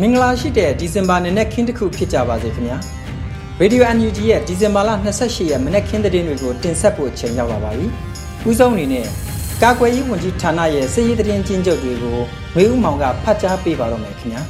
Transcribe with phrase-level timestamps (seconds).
[0.00, 2.78] မင်္ဂလာရှိတဲ့ဒီဇင်ဘာနေ့နဲ့ခင်းတစ်ခုဖြစ်ကြပါစေခင်ဗျာ
[3.60, 7.86] ရေဒီယို NUG ရဲ့ဒီဇင်ဘာလ28ရက်မနေ့ခင်းသတင်းတွေကိုတင်ဆက်ဖို့ချိန်ရောက်လာပါပြီ
[8.48, 9.06] ဥဆုံးအနေနဲ့
[9.62, 12.18] ကာကွယ်ရေးဝန်ကြီးဌာနရဲ့စစ်ရေးသတင်းချင်းချုပ်တွေကို
[12.56, 14.42] ဝေဦးမောင်ကဖတ်ကြားပေးပါတော့မယ်ခင်ဗျာ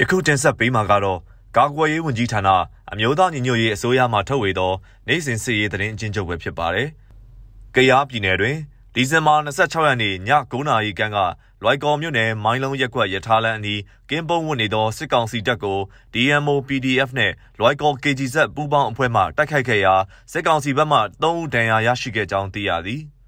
[0.00, 1.18] ယခုတင်ဆက်ပေးမှာကတော့
[1.56, 2.48] ကာကွယ်ရေးဝန်ကြီးဌာန
[2.92, 4.72] အမျိုးသားညီညွတ်ရေးအစိုးရမှထုတ်ဝေသော
[5.08, 6.88] နိုင်စဉ်စစ်ရေးသတင်းအချင်းချုပ်ပဲဖြစ်ပါတယ်။
[7.74, 8.56] ကယားပြည်နယ်တွင်
[8.94, 10.14] ဒီဇင်ဘာ26ရက်နေ့ည
[10.50, 11.18] 9:00နာရီခန့်က
[11.62, 13.80] လွိုင်ကော်မြို့နယ်မိုင်းလုံးရက်ကွက်ရထားလမ်းအနီး
[14.10, 15.78] ကင်းပုံးဝင်နေသောစစ်ကောင်စီတပ်ကို
[16.14, 19.94] DMO PDF နဲ့လွိုင်ကော် KGZ ပူးပေါင်းအဖွဲ့မှတိုက်ခိုက်ခဲ့ရာ
[20.32, 23.02] စစ်ကောင်စီဘက်မှ3ဦးဒဏ်ရာရရှိခဲ့ကြောင်းသိရသည်။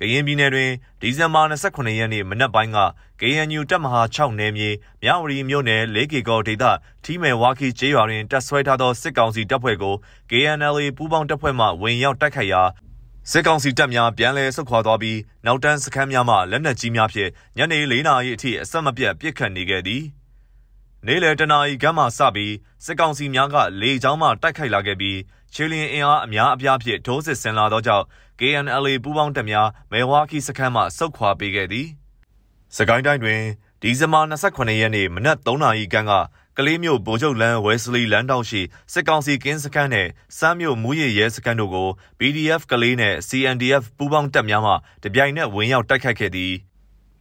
[0.00, 2.78] ကရင်ပြည်နယ်တွင်ဒီဇင်ဘာ29ရက်နေ့မနက်ပိုင်းက
[3.20, 4.70] KNU တပ်မဟာ6နယ်မြေ
[5.02, 6.64] မြဝတီမြို့နယ်၄ကီကောဒေသ
[7.04, 9.94] ထီးမယ်ဝါခီကျေးရွာတွင်တပ်ဆွဲထားသောစစ်ကောင်စီတပ်ဖွဲ့ကို
[10.30, 12.62] KNLA ပူးပေါင်းတပ်ဖွဲ့မှဝင်ရောက်တိုက်ခိုက်ရာ
[13.30, 20.02] စစ်ကောင်စီတပ်များပြန်လည်ဆုတ်ခွာသွားပြီးနောက်တန်းစခန်းများမှလက်နက်ကြီးများဖြင့်ညနေ၄နာရီအထိအဆက်မပြတ်ပစ်ခတ်နေခဲ့သည်။
[21.06, 25.18] နေ့လယ်တနာရီခန့်မှစပြီးစစ်ကောင်စီများကလေကြောင်းမှတိုက်ခိုက်လာခဲ့ပြီး
[25.54, 28.04] ချီလင်းအင်အားအများအပြားဖြင့်ဒိုးစစ်ဆင်လာသောကြောင့်
[28.40, 31.86] KNLA ပူးပေါင်းတပ်များမဲဝါခီစခန်းမှဆုတ်ခွာပေးခဲ့သည်။
[32.76, 33.40] စကိုင်းတိုင်းတွင်
[33.82, 36.12] ဒီဇင်ဘာ28ရက်နေ့မနက်3နာရီခန့်က
[36.58, 38.60] ကလေးမျိုးဗိုလ်ချုပ်လန်းဝဲစလီလန်းတောက်ရှိ
[38.92, 40.08] စစ်ကောင်စီကင်းစခန်းနဲ့
[40.38, 46.52] စမ်းမြို့မူရရဲစခန်းတို့ကို PDF ကလေးနဲ့ CNDF ပူးပေါင်းတပ်များမှတပြိုင်နက်ဝင်ရောက်တိုက်ခိုက်ခဲ့သည်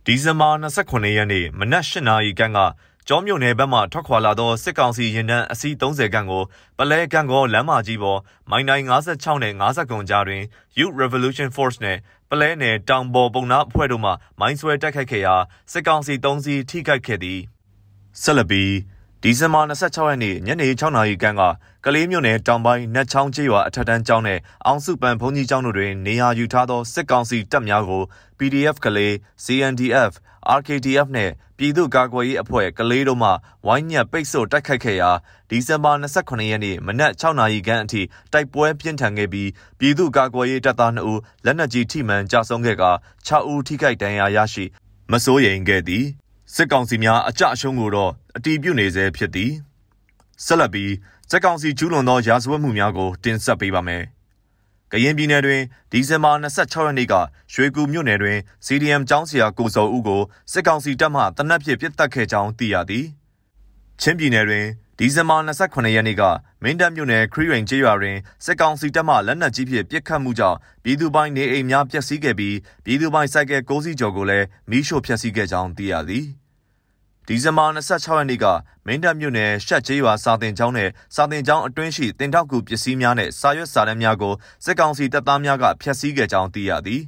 [0.05, 0.49] ဒီဇင်ဘာ
[0.83, 2.59] 29ရက်နေ့မနက်8နာရီခန့်က
[3.07, 6.43] ကျောမြို့နယ်ဘက်မှထွက်ခွာလာသောစစ်ကောင်စီရင်တန်းအစီး30ခန့်ကို
[6.77, 8.19] ပလဲကန့်ကောလမ်းမကြီးပေါ်
[8.49, 10.43] မိုင်းတိုင်း56နဲ့50ကွန်ကြားတွင်
[10.77, 11.97] Youth Revolution Force နဲ့
[12.29, 15.35] ပလဲနယ်တောင်ပေါ်ပုံနာအဖွဲ့တို့မှမိုင်းဆွဲတိုက်ခိုက်ခဲ့ရာ
[15.71, 17.39] စစ်ကောင်စီ3စီးထိခိုက်ခဲ့သည်
[18.21, 18.71] ဆက်လက်ပြီး
[19.23, 21.41] ဒီဇင်ဘာ26ရက်နေ့ညနေ6နာရီခန့်က
[21.85, 28.03] ကလေးမြို့နယ်တောင်ပိုင်းနတ်ချောင်းကျေးရွာအထက်တန်းကျောင်းနဲ့အောင်စုပန်ဘုံကြီးကျောင်းတို့တွင်နေရာယူထားသောစစ်ကောင်စီတပ်များကို
[28.37, 30.11] PDF ကလေး CNDF
[30.57, 33.29] RKDF နဲ့ပြည်သူ့ကာကွယ်ရေးအဖွဲ့ကလေးတို့မှ
[33.65, 35.11] ဝိုင်းညက်ပိတ်ဆို့တိုက်ခိုက်ခဲ့ရာ
[35.49, 38.01] ဒီဇင်ဘာ28ရက်နေ့မနက်6နာရီခန့်အထိ
[38.33, 39.49] တိုက်ပွဲပြင်းထန်ခဲ့ပြီး
[39.79, 42.91] ပြည်သူ့ကာကွယ်ရေးတပ်သား2ဦးလက်နက်ကြီးထိမှန်ကြဆုံးခဲ့ကာ
[43.27, 44.65] 6ဦးထိခိုက်ဒဏ်ရာရရှိ
[45.11, 46.05] မစိုးရိမ်ခဲ့သည်
[46.55, 49.51] စစ်ကောင်စီများအကြအရှုံးကိုတော့အတီးပြုတ်နေစေဖြစ်သည်
[50.45, 50.93] ဆက်လက်ပြီး
[51.29, 54.03] စစ်ကောင်စီကျူးလွန်သောရာဇဝတ်မှုများကိုတင်ဆက်ပေးပါမယ်
[54.91, 55.61] ကရင်ပြည်နယ်တွင်
[55.91, 57.13] ဒီဇင်ဘာ26ရက်နေ့က
[57.53, 63.05] ရွှေကူမြို့နယ်တွင် CDM ကျောင်းဆရာကိုစောဦးကိုစစ်ကောင်စီတပ်မှတနက်ဖြစ်ပစ်တက်ခဲ့ကြောင်းသိရသည်
[64.01, 64.65] ချင်းပြည်နယ်တွင်
[64.97, 66.23] ဒီဇင်ဘာ28ရက်နေ့က
[66.63, 76.27] မင်းတပ်မြို့နယ်ခရီးရင်ကျေးရွာတွင်စစ်ကောင်စီတပ်မှလက်နက်ကြီးဖြင့်ပစ်ခတ်မှုကြောင့်ပြည်သူပိုင်းနေအိမ်များပျက်စီးခဲ့ပြီးပြည်သူပိုင်းစိုက်ကယ်6စီးကျော်ကိုလည်းမီးရှို့ဖျက်ဆီးခဲ့ကြောင်းသိရသည်။
[77.27, 78.45] ဒီဇင်ဘာ26ရက်နေ့က
[78.85, 84.33] မင်းတပ်မြို့နယ်ရှက်ကျေးရွာစာတင်ကျောင်းနဲ့စာတင်ကျောင်းအတွင်းရှိတင်တောက်ကူပစ္စည်းများနဲ့စာရွက်စာတမ်းများကို
[84.65, 87.01] စစ်ကောင်စီတပ်သားများကဖျက်ဆီးခဲ့ကြောင်းသိရသည်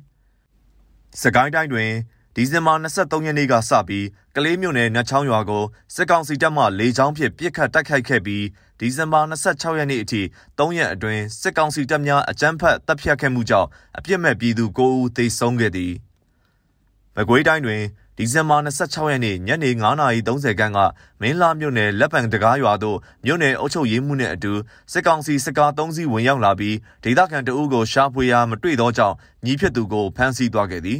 [1.21, 1.91] ။စကိုင်းတိုင်းတွင်
[2.35, 5.63] ဒီဇင်ဘာ23ရက်နေ့ကစပြီးကလေးမြို့နယ်နတ်ချောင်းရွာကို
[5.95, 8.45] စစ်ကောင်စီတပ်မှလေကြောင်းဖြင့်ပစ်ခတ်တိုက်ခိုက်ခဲ့ပြီး
[8.79, 10.21] ဒီဇင်ဘာ26ရက်နေ့အထိ
[10.57, 15.93] 3ရက်အတွင်းစစ်ကောင်စီတပ်များအကြမ်းဖက်တပ်ဖြတ်ခဲ့မှုကြောင့်အပြစ်မဲ့ပြည်သူ9ဦးသေဆုံးခဲ့သည်။
[17.15, 17.81] မကွေးတိုင်းတွင်
[18.17, 19.69] ဒီဇင်ဘာ26ရက်နေ့ညနေ
[20.13, 20.79] 9:30ခန်းက
[21.21, 24.53] မင်းလာမြို့နယ်လက်ပံတကားရွာသို့မြို့နယ်အုပ်ချုပ်ရေးမှုနှင့်အတူ
[24.91, 29.15] စစ်ကောင်စီစစ်ကား3စီးဝင်ရောက်လာပြီးဒေသခံတအုပ်ကိုရှာဖွေရာမတွေ့သောကြောင့်
[29.45, 30.99] ညီဖြစ်သူကိုဖမ်းဆီးသွားခဲ့သည်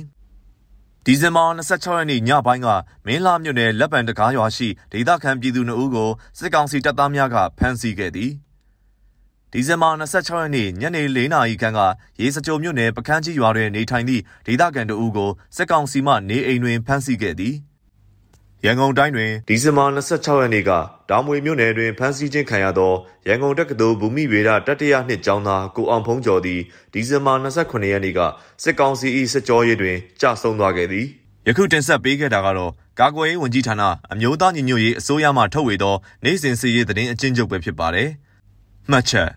[1.05, 2.67] ဒီဇင်ဘာ26ရက်နေ့ညပိုင်းက
[3.05, 8.31] မင်းလာမြို့နယ်လက်ပံတကားရွာရှိဒေသခံပြည်သူနှုတ်ကိုစစ်ကောင်စီတပ်သားများကဖမ်းဆီးခဲ့သည်
[9.55, 11.79] ဒီဇင်ဘာ26ရက်နေ့ညနေ4နာရီခန့်က
[12.21, 17.55] ရေစကြိုမြို့နယ်ပကန်းကြီးရွာတွင်နေထိုင်သည့်ဒေသခံတို့ကိုစစ်ကောင်စီမှနေအိမ်တွင်ဖမ်းဆီးခဲ့သည်
[18.65, 20.71] ရန်ကုန်တိုင်းတွင်ဒီဇင်ဘာ26ရက်နေ့က
[21.09, 22.93] တောင်မွေမြို့နယ်တွင်ဖမ်းဆီးခြင်းခံရသော
[23.27, 26.59] ရန်ကုန်တက္ကသိုလ်ဘူမိဗေဒတတိယနှစ်ကျောင်းသားကိုအောင်ဖုံးကျော်သည်
[26.93, 28.19] ဒီဇင်ဘာ28ရက်နေ့က
[28.63, 31.05] စစ်ကောင်စီ၏စစ်ကြောရေးတွင်ကြာဆုံးသွားခဲ့သည်
[31.47, 33.83] ယခုတင်ဆက်ပေးခဲ့တာကတော့ကာကွယ်ရေးဝန်ကြီးဌာန
[34.13, 38.09] အမျိုးသားညီညွတ်ရေးအစိုးရမှထုတ်ဝေသောနိုင်စဉ်စီရေးသတင်းအကျဉ်းချုပ်ပဲဖြစ်ပါတယ်။
[38.91, 39.29] မှတ်ချက်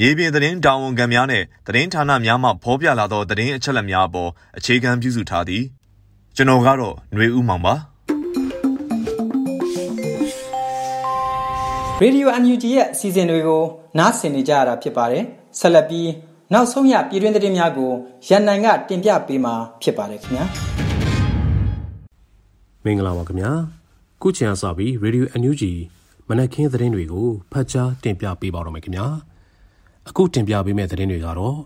[0.00, 5.62] မြေပြင်သတင်းတာဝန်ခံများနဲ့သတင်းဌာနများမှဖော်ပြလာသောသတင်းအချက်အလက်များအပေါ်အခြေခံပြုစုထားသည်
[6.36, 7.74] ကျွန်တော်ကတော့ຫນွေဦးမောင်ပါ
[12.00, 13.62] ရေဒီယို UNG ရဲ့အစီအစဉ်တွေကို
[13.98, 15.24] နားဆင်နေကြရတာဖြစ်ပါတယ်
[15.60, 16.10] ဆက်လက်ပြီး
[16.52, 17.90] နောက်ဆုံးရပြည်တွင်းသတင်းများကို
[18.28, 20.44] ရန်နိုင်ကတင်ပြပေးမှာဖြစ်ပါတယ်ခင်ဗျာ
[22.84, 23.50] မင်္ဂလာပါခင်ဗျာ
[24.22, 25.62] ခုချိန်အစပြီး Radio NUG
[26.28, 29.06] မနက်ခင်းသတင်းတွေကိုဖတ်ကြားတင်ပြပေးပါတော့မယ်ခင်ဗျာ
[30.08, 31.56] အခုတင်ပြပေးမယ့်သတင်းတွေကတော့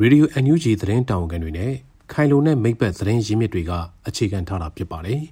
[0.00, 1.72] Radio NUG သတင်းတောင်ကန်တွေနဲ့
[2.12, 3.72] ခိုင်လုံတဲ့မိဘသတင်းရင်းမြစ်တွေက
[4.06, 5.22] အခြေခံထားတာဖြစ်ပါတယ်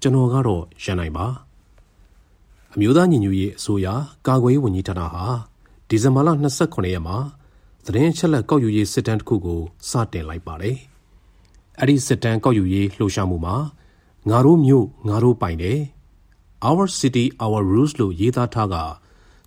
[0.00, 1.26] ကျွန်တော်ကတော့ရန်နိုင်ပါ
[2.74, 3.86] အမျိုးသားညီညွတ်ရေးအစိုးရ
[4.26, 5.24] ကာကွယ်ရေးဝန်ကြီးဌာနဟာ
[5.88, 6.28] ဒီဇင်ဘာလ
[6.60, 7.16] 29ရက်မှာ
[7.86, 10.76] သတင်းချက်လက်ကောက်ယူရေးစစ်တမ်းတစ်ခုကိုစတင်လိုက်ပါတယ်
[11.78, 13.56] အဲ့ဒီစစ်တမ်းကောက်ယူရေးလှုပ်ရှားမှုမှာ
[14.30, 15.78] ငါတို့မြို့ငါတို့ပိုင်တယ်
[16.68, 18.76] Our City Our Rules လို့ရေးသားထားက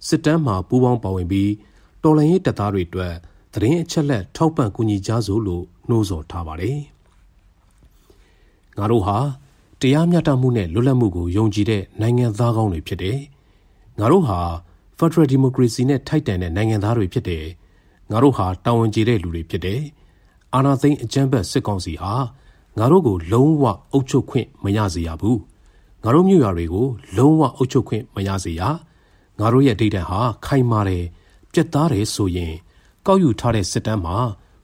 [0.07, 1.51] စစ်တမ်းမှာပူးပေါင်းပါဝင်ပြီး
[2.03, 3.13] တော်လှန်ရေးတပ်သားတွေအတွက်
[3.53, 6.77] သတင်းအချက်လက်ထောက်ပံ့ကူညီကြစို့လို့နှိုးဆော်ထားပါတယ်။
[8.77, 9.17] ငါတို့ဟာ
[9.81, 13.17] တရားမျှတမှုနဲ့လွတ်လပ်မှုကိုယုံကြည်တဲ့နိုင်ငံသားကောင်းတွေဖြစ်တယ်။
[13.99, 14.39] ငါတို့ဟာ
[14.97, 17.45] Federal Democracy နဲ့ထိုက်တန်တဲ့နိုင်ငံသားတွေဖြစ်တယ်။
[18.11, 19.81] ငါတို့ဟာတာဝန်ကျေတဲ့လူတွေဖြစ်တယ်။
[20.53, 22.13] အာဏာသိမ်းအကြမ်းဖက်စစ်ကောင်စီဟာ
[22.77, 25.39] ငါတို့ကိုလုံးဝအုပ်ချုပ်ခွင့်မရစေရဘူး
[26.03, 26.87] ငါတို့မြို့ရွာတွေကို
[27.17, 28.61] လုံးဝအုပ်ချုပ်ခွင့်မရစေရ
[29.39, 31.05] ငါတို့ရဲ့ဒိတ်တန်ဟာခိုင်မာတယ်
[31.53, 32.53] ပြက်သားတယ်ဆိုရင်
[33.07, 34.17] ကောက်ယူထားတဲ့စစ်တမ်းမှာ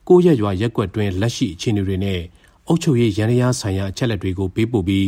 [0.08, 2.22] ကိုရက်ရွာရက်ွက်တွင်လက်ရှိအခြေအနေတွေနဲ့
[2.68, 5.08] အုပ်ချုပ်ရေးရန်ရာဆိုင်ရာအချက်လက်တွေကိုပေးပို့ပြီး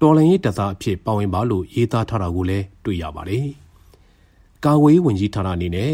[0.00, 3.46] တော်လှန်ရေးတပ်သားအဖြစ်ပါဝင်ပါလို့ရေးသားထားတာကိုလည်းတွေ့ရပါတယ်။
[4.64, 5.92] ကာဝေးဝင်ကြီးဌာနအနေနဲ့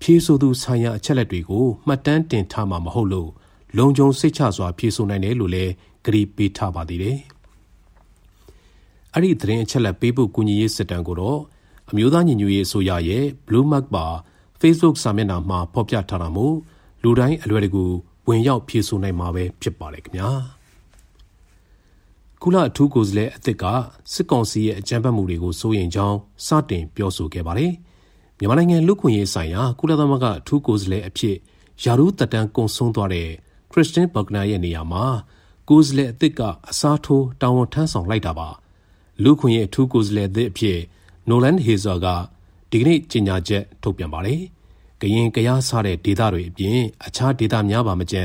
[0.00, 3.30] ဖြည့်ဆို့သူဆိုင်ရာအချက်လက်တွေကိုမှတ်တမ်းတင်ထားမှာမဟုတ်လို့
[3.76, 5.72] လုံခြုံစိတ်ချစွာဖြည့်ဆို့နိုင်တယ်လို့လည်း
[6.06, 7.18] ကတိပေးထားပါသေးတယ်။
[9.12, 11.40] အဲ့ဒီသတင်းအချက်လက်ပေးဖို့ကူညီရေးစစ်တမ်းကိုတော့
[11.90, 14.06] အမျိုးသားညီညွတ်ရေးအစိုးရရဲ့ Blue Mark ပါ
[14.60, 16.54] Facebook စာမျက်နှာမှာဖော်ပြထားတာမို့
[17.02, 17.84] လူတိုင်းအလွယ်တကူ
[18.28, 20.28] ဝင်ရောက်ဖြည့်ဆို့နိုင်မှာပဲဖြစ်ပါတယ်ခင်ဗျာ။
[22.42, 23.64] ကုလအထူးကိုယ်စားလှယ်အသစ်က
[24.12, 27.72] စစ်ကောင်စီရဲ့အကြမ်းဖက်မှုတွေကိုစိုးရိမ်ကြောင်းစတင်ပြောဆိုခဲ့ပါတယ်။
[28.38, 31.36] မြန်မာနိုင်ငံလူခွင့်ရေးဆိုင်ရာကုလသမဂ္ဂအထူးကိုယ်စားလှယ်အဖြစ်
[31.84, 33.28] ယာရုတက်တန်းကုံဆုံးသွားတဲ့
[33.70, 35.04] ခရစ်စတင်ဘာဂနာရဲ့နေရာမှာ
[35.68, 36.40] ကိုယ်စားလှယ်အသစ်က
[36.70, 38.48] အစားထိုးတာဝန်ထမ်းဆောင်လိုက်တာပါ
[39.22, 40.78] လူခွင့်ရဲ့အထူးကိုယ်စားလှယ်အသစ်အဖြစ်
[41.28, 42.06] နိုလန်ဟေဇာက
[42.70, 44.40] ဒီကနေ့ကြေညာချက်ထုတ်ပြန်ပါတယ်
[45.00, 48.24] ကရင်ကရားစားတဲ့ဒေသတွေအပြင်အခြားဒေသများပါမကြံ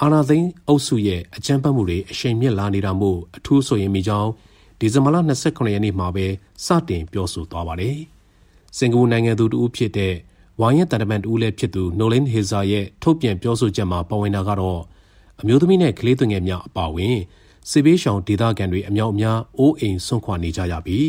[0.00, 4.30] အာနာသိန်းအုပ်စုရဲ့အကြမ်းဖက်မှုတွေအရှိန်မြင့်လာနေတာမို့အထူးဆိုရင်မိကြောင်း
[4.78, 6.26] ဒီဇင်ဘာလ29ရက်နေ့မှာပဲ
[6.64, 7.98] စတင်ပြောဆိုသွားပါတယ်
[8.76, 10.14] စင်ကာပူနိုင်ငံသူတူဖြစ်တဲ့
[10.60, 14.80] ဝိုင်းရတန်တမန်တူလည်းဖြစ်သူနိုလင်းဟေဇာရဲ့ထုတ်ပြန်ပြောဆိုချက်မှာပါဝင်တာကတော့
[15.40, 17.16] အမျိုးသမီးနဲ့ကလေးသူငယ်များအပါအဝင်
[17.70, 21.06] စစ်ဘေးရှောင်ဒေသခံတွေအမြောက်အများအိုးအိမ်ဆွန့်ခွာနေကြရပြီး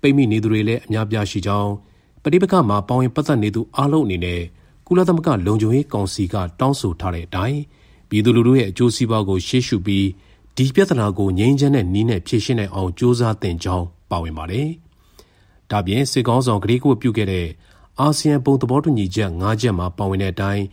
[0.00, 1.72] ပိတ်မိနေသူတွေလည်းအများပြားရှိကြောင်း
[2.22, 4.42] ပဋိပက္ခမှာပါဝင်ပတ်သက်နေသူအလုံးအနေနဲ့
[4.86, 7.60] ကုလသမဂ္ဂလုံခြုံရေးကောင်စီကတောင်းဆိုထားတဲ့အတိုင်း
[8.08, 10.06] ပြည်သူလူထုရဲ့အကျိုးစီးပွားကိုရှေ့ရှုပြီး
[10.56, 14.68] ဒီပြဿနာကိုငြိမ်းချမ်းတဲ့နည်းနဲ့ဖြေရှင်းနိုင်အောင်စ조사သင့်ကြောင်းပါဝင်ပါတယ်။
[15.70, 17.46] ဒါပြင်စစ်ကောင်းဆောင်ဂရိကဝတ်ပြုခဲ့တဲ့
[18.00, 20.64] အာဆီယံပုံသဘောတူညီချက်၅ချက်မှာပါဝင်တဲ့အတိုင်း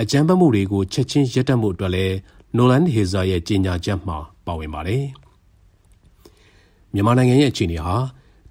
[0.00, 2.16] အကြမ်းဖက်မှုတွေကိုချက်ချင်းရပ်တန့်မှုအတွက်လည်း
[2.56, 5.04] နိုလန်ဟေဇာရဲ့ကြေညာချက်မှာပါဝင်ပါတယ်။
[6.92, 7.94] မြန်မာနိုင်ငံရဲ့အခြေအနေဟာ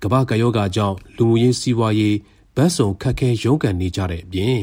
[0.03, 2.15] ကမ္ဘာကယောဂါကြောင့်လူမှုရေးစီးပွားရေး
[2.55, 4.57] ဗတ်စုံခက်ခဲရုန်းကန်နေကြတဲ့အပြင်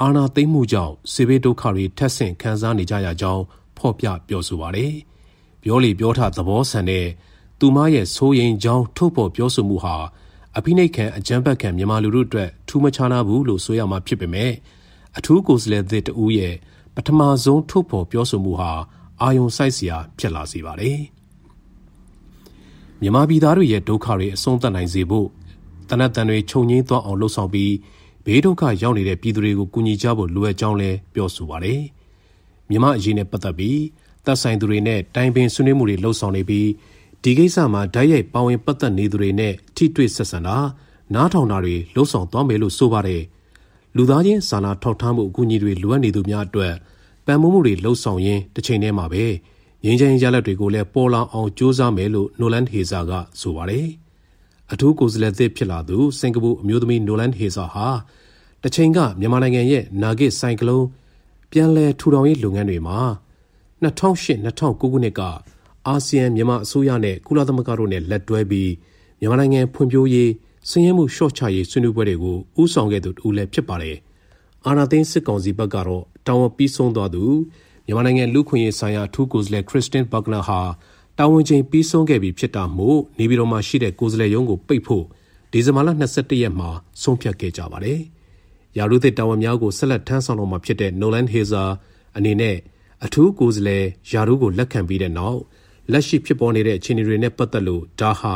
[0.00, 3.42] အာဏာသိမ်းမှုကြောင့်စေဘေးဒုက္ခတွေထက်ဆင့်ခံစားနေကြရကြောင်း
[3.76, 4.92] ဖော်ပြပြောဆိုပါတယ်။
[5.62, 7.06] ပြောလေပြောထသဘောဆန်တဲ့
[7.58, 9.96] သူမရဲ့ဆိုးရင်ကြောင်းထုတ်ဖော်ပြောဆိုမှုဟာ
[10.56, 14.52] အဖိနှိတ်ခံအကြမ်းဖက်ခံမြန်မာလူတို့အတွက်ထူးမခြားနာဘူးလို့ဆိုရမှာဖြစ်ပေမဲ့
[15.16, 16.54] အထူးကိုယ်စားလှယ်သစ်တဦးရဲ့
[16.94, 18.72] ပထမဆုံးထုတ်ဖော်ပြောဆိုမှုဟာ
[19.20, 21.00] အာယုံစိုက်စရာဖြစ်လာစေပါတယ်။
[23.02, 25.28] မြန်မာပြည်သားတွေရဲ့ဒုက္ခတွေအဆုံးသတ်နိုင်စေဖို့
[25.88, 27.72] တနတ်တန်တွေခြုံငိမ့်သွားအောင်လှုံ့ဆော်ပြီး
[28.24, 31.80] ဘေးဒုက္ခရောက်နေတဲ့ပြည်သူတွေကိုကူညီကြဖို့လိုအပ်ကြောင်းလည်းပြောဆိုပါတယ်။
[32.68, 33.80] မြန်မာအရေးနဲ့ပတ်သက်ပြီး
[34.24, 36.68] သက်ဆိုင်သူတွေနဲ့တိုင်ပင်ဆွေးနွေးမှုတွေလှုံ့ဆော်နေပြီး
[37.22, 40.56] ဒီကိစ္စမှာဓာတ်ရိုက်ပါဝင်ပတ်သက်နေသူတွေနဲ့ထိတွေ့ဆက်ဆံတာ
[41.14, 43.22] နားထောင်တာတွေလှုံ့ဆော်သွားမယ်လို့ဆိုပါတယ်။
[43.96, 46.74] လူသားချင်းစာနာထောက်ထားမှုအကူအညီတွေလိုအပ်နေသူများအတွက်
[47.26, 49.24] ပံ့ပိုးမှုတွေလှုံ့ဆော်ရင်းတစ်ချိန်တည်းမှာပဲ
[49.84, 53.86] ငင်းချင်ရလက်တွေကိုလည်းပေါ်လောင်အောင်စူးစမ်းမယ်လို့နိုလန်ဟေဇာကဆိုပါတယ်။
[54.72, 57.88] အထူးကိုယ်စားလှယ်သစ်ဖြစ်လာသူစင်ကာပူအမျိုးသမီးနိုလန်ဟေဇာဟာ
[58.62, 60.86] တချိန်ကမြန်မာနိုင်ငံရဲ့နာဂစ်ဆိုင်ကလုန်း
[61.50, 62.98] ပြန်လည်ထူထောင်ရေးလုပ်ငန်းတွေမှာ
[63.82, 65.20] 2008-2009ခုနှစ်က
[65.86, 68.70] အာဆီယံမြန်မာအစိုးရနဲ့ကုလသမဂ္ဂတို့နဲ့လက်တွဲပြီး
[69.20, 70.30] မြန်မာနိုင်ငံဖွံ့ဖြိုးရေး
[70.68, 73.96] ဆင်းရဲမှုရှော့ချရေးဆွေးနွေးပွဲတွေကိုဥဆောင်ခဲ့သူတူလည်းဖြစ်ပါတယ်။
[74.66, 77.24] အာနာသိန်းစစ်ကောင်စီဘက်ကတော့တောင်းဝပြီးဆုံးသွားသူ
[77.90, 80.60] မြန်မာနိုင်ငံလူခွင့်ရေးဆိုင်ရာထူးကိုယ်စားလှယ်ခရစ်စတင်ဘဂနာဟာ
[81.18, 85.04] တာဝန်ချိန်ပြီးဆုံးခဲ့ပြီဖြစ်တာမို့နေပြည်တော်မှာရှိတဲ့ကိုယ်စားလှယ်ရုံးကိုပိတ်ဖို့
[85.52, 86.68] ဒီဇင်ဘာလ22ရက်မှာ
[87.02, 88.00] ဆုံးဖြတ်ခဲ့ကြပါတယ်။
[88.78, 91.68] ရာထူးသစ်တာဝန်များကိုဆက်လက်ထမ်းဆောင်တော့မှာဖြစ်တဲ့ Nolan Hazer
[92.16, 92.56] အနေနဲ့
[93.04, 95.40] အထူးကိုယ်စားလှယ်ယာရုကိုလက်ခံပြီးတဲ့နောက်
[95.92, 98.34] လက်ရှိဖြစ်ပေါ်နေတဲ့အခြေအနေတွေနဲ့ပတ်သက်လို့ဒါဟာ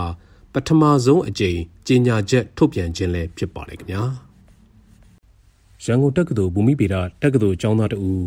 [0.52, 4.02] ပထမဆုံးအကြိမ်ကြေညာချက်ထုတ်ပြန်ခြင်းလည်းဖြစ်ပါတယ်ခင်ဗျာ
[5.84, 8.22] ရန်ကုန်တက္ကသိုလ်ဘူမိဗေဒတက္ကသိုလ်ကျောင်းသားတဦး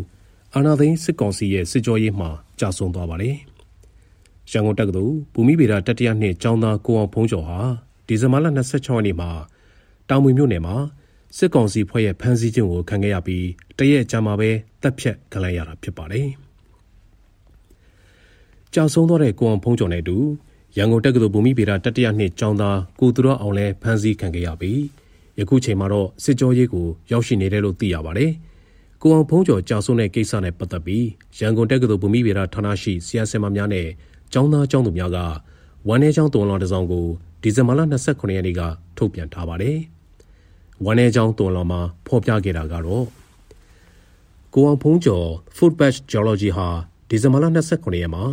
[0.54, 3.36] အာနာသိန်းစစ်ကောင်စီရဲ့စစ်ကြောရေးမှာကြာဆုံးသွားပါတယ်
[4.50, 7.58] ရန်ကုန်တက္ကသိုလ်ဘူမိဗေဒတတိယနှစ်ကျောင်းသားကိုအောင်ဖုံးကျော်ဟာ
[8.06, 9.30] ဒီဇင်ဘာလ26ရက်နေ့မှာ
[10.08, 10.74] တောင်မွေမြို့နယ်မှာ
[11.36, 13.46] စစ်ကောင်စီဖွဲ့ရဲ့ဖမ်းဆီးခြင်းကိုခံခဲ့ရပြီး
[13.78, 14.50] တရက်ကြာမှပဲ
[14.82, 16.28] တပ်ဖြတ်ခံလိုက်ရတာဖြစ်ပါတယ်။
[18.74, 20.16] ကြာဆုံးသွားတဲ့ကိုအောင်ဖုံးကျော်နဲ့အတူ
[20.76, 24.80] ရန်ကုန်တက္ကသိုလ်ဘူမိဗေဒတတိယနှစ်ကျောင်းသားကိုသူရအောင်လည်းဖမ်းဆီးခံခဲ့ရပြီး
[25.38, 28.32] ယခုချိန်မှာတော့စစ်ကြောရေးကိုရောက်ရှိနေတယ်လို့သိရပါတယ်။
[29.02, 31.06] ကိုအောင်ဖုံးကျော်ကြာဆုံးတဲ့ကိစ္စနဲ့ပတ်သက်ပြီး
[31.38, 33.86] ရန်ကုန်တက္ကသိုလ်ဘူမိဗေဒဌာနရှိဆရာဆရာမများနဲ့
[34.32, 35.18] ကျောင်းသားကျောင်းသူများက
[35.88, 37.06] ဝမ်းနေကျောင်းတုံလောင်တစောင်းကို
[37.42, 38.60] ဒီဇင်ဘာလ29ရက်နေ့က
[38.96, 39.78] ထုတ်ပြန်ထားပါတယ်။
[40.84, 43.06] ဝမ်းနေကျောင်းတုံလောင်မှာဖော်ပြခဲ့တာကတော့
[44.54, 46.68] ကိုအောင်ဖုံးကျော် Food Batch Geology ဟာ
[47.08, 48.24] ဒီဇင်ဘာလ29ရက်မှာ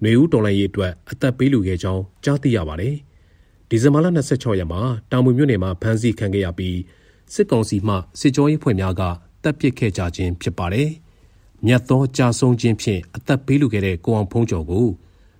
[0.00, 2.94] ຫນွေဦးတော်လိုင်းရေးအတွက်အသက်ပေးလူခဲ့ကြောင်းကြားသိရပါတယ်။
[3.68, 6.78] ဒီဇင်ဘာလ26ရက်မှာတာမွေမြို့နယ်မှာဖမ်းဆီးခံခဲ့ရပြီး
[7.34, 9.02] စစ်ကောင်စီမှစစ်ကြောရေးဖွဲ့များက
[9.42, 10.88] တပ်ပစ်ခဲ့ကြခြင်းဖြစ်ပါတယ်။
[11.66, 14.86] မြတ်သောကြာဆုံးခြင်းဖြင့်အသက်ပေးလူခဲ့တဲ့ကိုအောင်ဖုံးကျော်ကို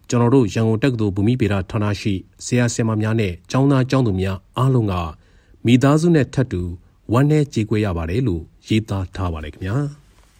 [0.08, 4.94] ကျွန်တော်တို့ရန်ကုန်တက္ကသိုလ်ဘူမိဗေဒဌာနရှိဆရာဆရာမများနဲ့ကျောင်းသားကျောင်းသူများအားလုံးက
[5.66, 6.62] မိသားစုနဲ့ထပ်တူ
[7.12, 9.76] ဝမ်းနဲ့ကြေကွဲရပါတယ်လို့ရေးသားထားပါတယ်ခင်ဗျာ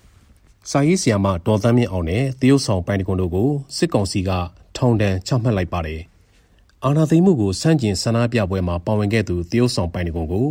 [0.71, 4.31] ။စာရေးဆရာမဒေါ်သန်းမြင့်အောင်နဲ့တရုတ်ဆောင်ပိုင်တကွန်တို့ကိုစစ်ကောင်စီက
[4.76, 6.00] ထောင်ဒဏ်ချမှတ်လိုက်ပါတယ်။
[6.85, 10.47] အာဏာသိမ်းမှုကိုစန့်ကျင်ဆန္ဒပြပွဲမှာပါဝင်ခဲ့သူတရုတ်ဆောင်ပိုင်တကွန်ကို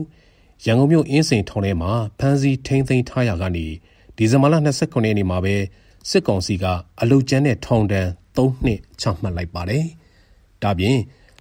[0.66, 3.66] ရန်ကုန်မြို့အင်းစိန်ထောင်ထဲမှာဖမ်းဆီးထိန်းသိမ်းထားရကနေ
[4.18, 5.56] ဒီဇင်ဘာလ29ရက်နေ့မှာပဲ
[6.10, 6.66] စစ်ကောင်စီက
[7.02, 9.86] အလုတ်ကျန်းတဲ့ထောင်ဒဏ်3နှစ်ချမှတ်လိုက်ပါတယ်။
[10.64, 10.98] ဒါပြင်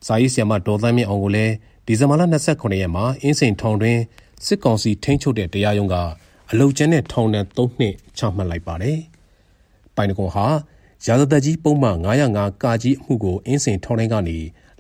[0.07, 1.53] စာရေးဆရာမဒေါ်သန်းမြင့်အောင်ကိုလည်း
[1.87, 3.99] ဒီဇင်ဘာလ29ရက်မှာအင်းစိန်ထောင်တွင်
[4.47, 5.97] စစ်ကောင်စီထိန်းချုပ်တဲ့တရားရုံးက
[6.51, 8.99] အလုတ်ကျန်းတဲ့ထောင်ဒဏ်3နှစ်ချမှတ်လိုက်ပါတယ်။
[9.97, 10.47] ပိုင်တကွန်ဟာ
[11.07, 11.97] ရာဇသက်ကြီးပုံမှန်
[12.31, 14.39] 905ကာကြီးအမှုကိုအင်းစိန်ထောင်ထဲကနေ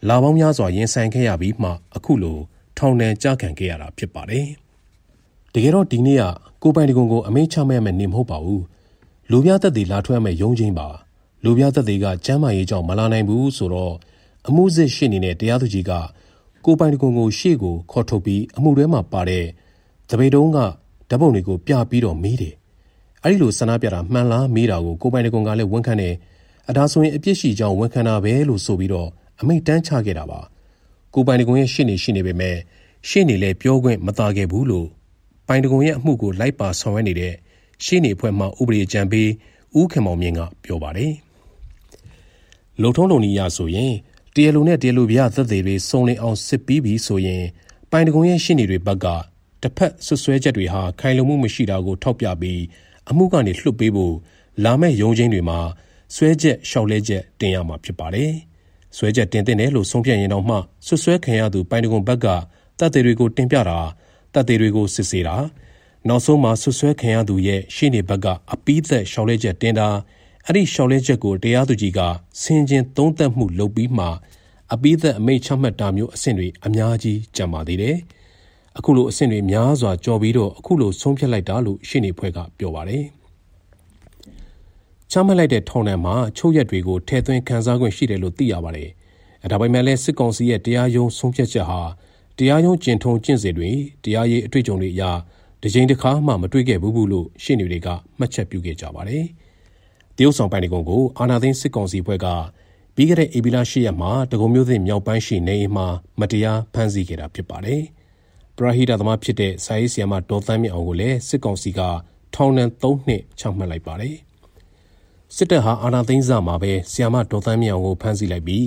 [0.08, 2.38] လာပေါင်းများစွာရင်ဆိုင်ခဲ့ရပြီးမှအခုလို
[2.80, 4.46] ထောင်ဒဏ်ကြာခံခဲ့ရတာဖြစ်ပါတယ်။
[5.54, 6.24] တကယ်တော့ဒီနေ့က
[6.62, 8.62] ကိုပိုင်တကွန်ကိုအမိန့်ချမဲ့မဲ့နေမဟုတ်ပါဘူး။
[9.30, 10.88] လူပြသက်တွေလာထွက်မဲ့ရုံးချင်းပါ။
[11.44, 13.94] လူပြသက်တွေကကျမ်းမာရေးကြောင့်မလာနိုင်ဘူးဆိုတော့
[14.48, 15.92] အမှုစစ်ရှင်းနေတဲ့တရားသူကြီးက
[16.64, 19.44] ကိုပိုင်တကွန်ကိုရှေ့ကိုခေါ်ထုတ်ပြီးအမှုထဲမှာပါတဲ့
[20.10, 20.58] တပိတုံးက
[21.08, 22.54] ဓာတ်ပုံတွေကိုပြပြီးတော့မေးတယ်။
[23.24, 26.14] အဲဒီလိုဆန္ဒပြတာမှန်လားမေးတာကိုကိုပိုင်တကွန်ကလည်းဝန်ခံတယ်။
[26.68, 29.08] အဒါဆိုရင်အပြစ်ရှိကြောင်းဝန်ခံတာပဲလို့ဆိုပြီးတော့
[29.40, 30.40] အမိတ်တန်းချခဲ့တာပါ။
[31.14, 32.56] ကိုပိုင်တကွန်ရဲ့ရှင်းနေရှင်းနေပေမဲ့
[33.08, 34.88] ရှင်းနေလဲပြောခွင့်မသားခဲ့ဘူးလို့
[35.46, 37.34] ပိုင်တကွန်ရဲ့အမှုကိုလိုက်ပါဆောင်ရွက်နေတဲ့
[37.84, 39.28] ရှင်းနေအဖွဲ့မှဥပဒေကြံပေး
[39.78, 41.12] ဦးခင်မောင်မြင့်ကပြောပါတယ်။
[42.82, 43.92] လုံထုံးလုံနီးရဆိုရင်
[44.34, 47.44] တရားလိုနဲ့တရားလိုပြသက်သေတွေစုံလင်အောင်စစ်ပြီးပြီဆိုရင်
[47.90, 49.06] ပိုင်တကွန်ရဲ့ရှင်းနေတွေဘက်က
[49.62, 52.60] တစ်ဖက်ဆွဆွဲချက်တွေဟာခိုင်လုံမှုမရှိတာကိုထောက်ပြပြီး
[53.10, 54.14] အမှုကနေလွှတ်ပေးဖို့
[54.64, 55.58] လာမဲ့ရုံးချင်းတွေမှာ
[56.14, 58.32] ဆွဲချက်ရှောက်လဲချက်တင်ရမှာဖြစ်ပါတယ်။
[58.96, 60.56] ဆွဲချက်တင်တဲ့တယ်လို့ဆုံးဖြတ်ရင်တော့မှ
[60.86, 62.26] ဆွဆွဲခံရသူပိုင်တကွန်ဘက်က
[62.78, 63.78] တပ်သေးတွေကိုတင်ပြတာ
[64.34, 65.36] တပ်သေးတွေကိုစစ်ဆေးတာ
[66.08, 69.88] နောက်ဆုံးမှာဆွဆွဲခံရသူရဲ့ရှေ့နေဘက်ကအပီးသက်ရှောက်လဲချက်တင်တာ
[70.46, 72.00] အဲ့ဒီရှောက်လဲချက်ကိုတရားသူကြီးက
[72.40, 74.06] ဆင်ခြင်သုံးသပ်မှုလုပ်ပြီးမှ
[74.72, 77.96] အပီးသက်အမိတ်ချမှတ်တာမျိုးအဆင့်တွေအများကြီးကြံပါသေးတယ်။
[78.78, 83.04] အခုလိုအဆင့်တွေများစွာကြော်ပြီးတော့အခုလိုဆုံးဖြတ်လိုက်တာလို့ရှင်းနေဖွဲ့ကပြောပါတယ်
[85.12, 88.90] ချမှတ်လိုက်တဲ့ထောင်ထဲမှာချုပ်ရက်တွေကိုထဲသွင်းခန်းစားခွင့်ရှိတယ်လို့သိရပါတယ်။
[89.44, 91.80] အဲဒါပေမဲ့လည်းစစ်ကောင်စီရဲ့တရားရုံးဆုံးဖြတ်ချက်ဟာ
[92.38, 93.70] တရားရုံးကျင့်ထုံးကျင့်စဉ်တွေ
[94.04, 95.02] တရားရေးအတွေ့အကြုံတွေအရ
[95.62, 97.88] ဒီချိန်တစ်ခါမှမတွေ့ခဲ့ဘူးဘူးလို့ရှင်းနေတွေက
[98.18, 99.24] မှတ်ချက်ပြုခဲ့ကြပါတယ်။
[100.16, 102.26] တရုတ်ဆောင်ပိုင်တကုံကိုအာနာသိန်းစစ်ကောင်စီဘက်က
[102.94, 105.86] ပြီးခဲ့တဲ့ဧပြီလ10ရက်မှာတကုံမျိုးသစ်မြောက်ပိုင်းရှိနေအိမ်မှာ
[106.20, 107.82] မတရားဖမ်းဆီးခဲ့တာဖြစ်ပါတယ်။
[108.56, 111.80] ပရဟိတသမားဖြစ်တဲ့စာရေးဆရာမဒေါ်သန်းမြင့်အောင်ကိုလည်းစစ်ကောင်စီက
[112.34, 114.16] ထောင်ဒဏ်3နှစ်ချမှတ်လိုက်ပါတယ်။
[115.36, 118.66] စစ်တပ်ဟာအာဏာသိမ်းစမှာပဲဆရာမဒေါ်သန်းမြင့်အောင်ကိုဖမ်းဆီးလိုက်ပြီး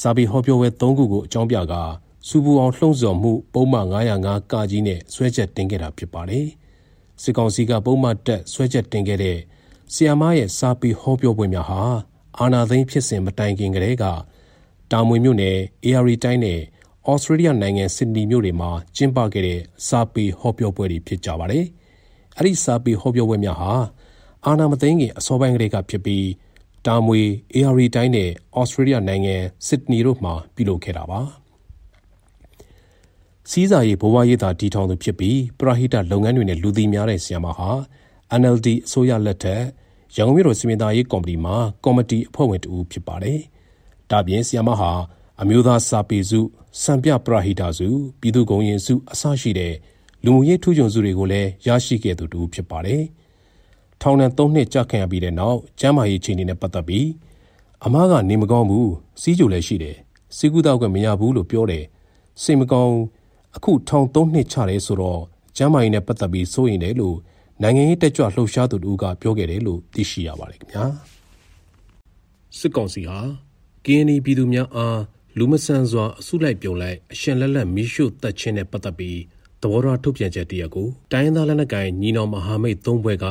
[0.00, 1.82] စာပေဟောပြောပွဲ3ခုကိုအကြောင်းပြကာ
[2.28, 6.46] စူပူအောင်လှုံ့ဆော်မှုပုံမှန်905ကကြီးနဲ့ဆွဲချက်တင်ခဲ့တာဖြစ်ပါတယ်။
[7.22, 9.38] စစ်ကောင်စီကပုံမှန်တက်ဆွဲချက်တင်ခဲ့တဲ့
[9.92, 11.82] ဆီယာမရဲ့စာပေဟောပြောပွဲများဟာ
[12.38, 14.04] အာနာသိန်းဖြစ်စဉ်မတိုင်ခင်ကတည်းက
[14.92, 16.60] တာမွေမြို့နယ် AR တိုင်းနဲ့
[17.08, 21.64] ဩစတြေးလျနိုင်ငံဆစ်ဒနီမြို့တွေမှာကျင်းပခဲ့တဲ့စာပေဟောပြောပွဲတွေဖြစ်ကြပါတယ်။
[22.36, 23.72] အဲ့ဒီစာပေဟောပြောပွဲများဟာ
[24.48, 26.26] အာနာမသိန်းခင်အစောပိုင်းကလေးကဖြစ်ပြီး
[26.86, 27.20] တာမွေ
[27.54, 29.34] AR တိုင်းနဲ့ဩစတြေးလျနိုင်ငံ
[29.66, 31.20] စစ်ဒနီတို့မှာပြုလုပ်ခဲ့တာပါ
[33.50, 37.70] စီးစာရေးဘဝရေးသာတီထောင်သူဖြစ်ပြီးပရဟိတလုပ်ငန်းတွေနဲ့လူသိများတဲ့ဆီယမဟာ
[38.40, 39.62] NLD အစိုးရလက်ထက်
[40.16, 43.38] ရန်ကုန်မြို့တော်စီမံသားရေးကော်မတီမှာကော်မတီအဖွဲ့ဝင်တူဖြစ်ပါတယ်။
[44.10, 44.92] ဒါပြင်ဆီယမဟာ
[45.42, 46.40] အမျိုးသားစာပေစု
[46.82, 47.88] စံပြပရဟိတစု
[48.20, 49.74] ပြည်သူ့ဂုဏ်ရင်စုအစရှိတဲ့
[50.24, 53.02] လူမှုရေးထူးချွန်စုတွေကိုလည်းရရှိခဲ့သူတူဖြစ်ပါတယ်။
[54.02, 57.08] ထောင်ဒဏ်၃နှစ်ကြာခံရပြီးတဲ့နောက်ကျမ်းမာရေးခြေအနေနဲ့ပတ်သက်ပြီး
[57.84, 59.96] အမားကနေမကောင်းဘူးစီးကြိုလည်းရှိတယ်
[60.36, 61.84] စီကူတောက်ကမရဘူးလို့ပြောတယ်
[62.42, 62.96] စိတ်မကောင်း
[63.56, 65.22] အခုထောင်၃နှစ်ချတယ်ဆိုတော့
[65.56, 67.16] ကျမ်းမာရေးနဲ့ပတ်သက်ပြီးစိုးရင်တယ်လို့
[67.62, 70.84] နိုင်ငံရေးတက်ကြွလှုပ်ရှားသူတို့ကပြောခဲ့တယ်လို့သိရှိရပါတယ်ခင်ဗျာ
[72.58, 73.18] စစ်ကောင်စီဟာ
[73.86, 75.00] ကင်းနီပြည်သူများအား
[75.38, 79.18] လူမဆန်စွာအစုလိုက်ပြုံလိုက်အရှင်လက်လက်မီးရှို့တပ်ခြင်းနဲ့ပတ်သက်ပြီး
[79.60, 83.28] သဘောထားထုတ်ပြန်ချက်တရက်ကိုတိုင်းသားလက်နက်ကိုင်ညီနောင်မဟာမိတ်သုံးဘွဲကသ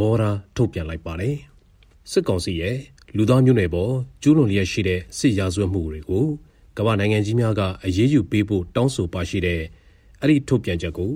[0.00, 1.36] ဘောထားထုတ်ပြန်လိုက်ပါတယ်
[2.10, 2.76] စစ်ကောင်စီရဲ့
[3.16, 6.26] လူသားမျိုးနွယ်ပေါ်ကျူးလွန်လျက်ရှိတဲ့စစ်ရာဇဝတ်မှုတွေကို
[6.76, 9.60] ကမ္ဘာနိုင်ငံကြီးများကအရေးယူပေးဖို့တောင်းဆိုပါရှိတဲ့
[10.20, 11.12] အဲ့ဒီထုတ်ပြန်ချက်ကို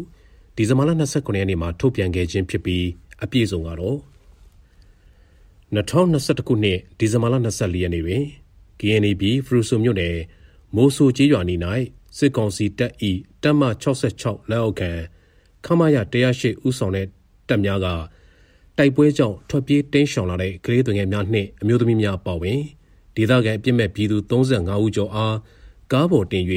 [0.56, 2.84] ဒီဇင်ဘာလ29ရက်နေ့မှာထုတ်ပြန်ခဲ့ခြင်းဖြစ်ပြီး
[3.22, 3.98] အပြည့်စုံကတော့
[5.74, 8.22] 2021ခုနှစ်ဒီဇင်ဘာလ24ရက်နေ့တွင်
[8.80, 10.16] KNB ဖရူဆိုမြို့နယ်
[10.74, 11.54] မိုးဆိုကျေးရွာနီ၌
[12.18, 12.92] စစ်ကောင်စီတပ်၏
[13.42, 13.62] တပ်မ
[14.08, 14.90] 66လက်အောက်ခံ
[15.64, 15.96] ခမရ
[16.28, 17.06] 108ဦးဆောင်တဲ့
[17.48, 17.86] တပ်များက
[18.78, 22.60] တိုက်ပွဲကြောင့်ထွက်ပြေးတင်းရှောင်လာတဲ့ကလေးသူငယ်များနှင့်အမျိုးသမီးများပါဝင်
[23.16, 25.36] ဒေသခံအပြစ်မဲ့ပြည်သူ35ဦးကျော်အား
[25.92, 26.44] ကားပေါ်တင်၍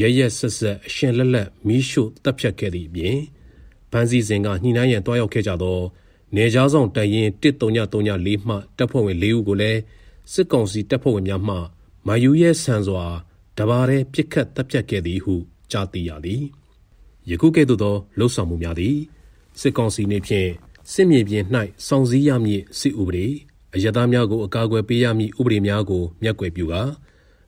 [0.00, 3.18] ရရက်ဆက်ဆက်အရှင်လက်လက်မီးရှို့တပ်ဖြတ်ခဲ့သည့်အပြင်
[3.90, 5.80] ဗန်စီစဉ်ကညှိနှိုင်းရန်တွားရောက်ခဲ့ကြသော
[6.36, 9.80] နေကြားဆောင်တရင်1334မှတပ်ဖွဲ့ဝင်၄ဦးကိုလည်း
[10.32, 11.56] စစ်ကောင်စီတပ်ဖွဲ့ဝင်များမှ
[12.06, 13.04] မယူရဲဆန်စွာ
[13.58, 15.34] တဘာရဲပြစ်ခတ်တပ်ဖြတ်ခဲ့သည်ဟု
[15.70, 16.42] ကြားသိရသည်
[17.30, 18.96] ယခုကဲ့သို့သောလှုပ်ဆောင်မှုများသည်
[19.60, 20.50] စစ်ကောင်စီနေဖြင့်
[20.92, 21.44] စစ်မြေပြင်၌
[21.86, 23.26] စောင့်စည်းရမည့်စစ်ဥပဒေ
[23.74, 26.82] အယက်သားများကိုအကာအကွယ်ပေးရမည့်ဥပဒေများကိုမျက်ကွယ်ပြုကာ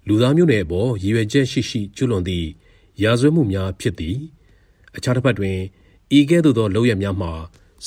[0.09, 2.47] လူသားမျိုးနွယ်အပေါ်ရည်ရွယ်ချက်ရှိရှိကျွလွန်သည့်
[3.03, 4.17] ရာဇဝတ်မှုများဖြစ်သည်
[4.97, 5.59] အခြားတစ်ဖက်တွင်
[6.19, 7.33] ဤကဲ့သို့သောလုပ်ရများမှာ